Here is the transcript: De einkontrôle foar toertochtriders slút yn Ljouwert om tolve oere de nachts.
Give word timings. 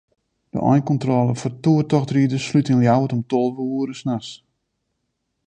De 0.55 0.59
einkontrôle 0.71 1.33
foar 1.39 1.55
toertochtriders 1.63 2.45
slút 2.49 2.71
yn 2.73 2.83
Ljouwert 2.83 3.15
om 3.15 3.23
tolve 3.31 3.61
oere 3.75 3.93
de 3.99 4.03
nachts. 4.09 4.31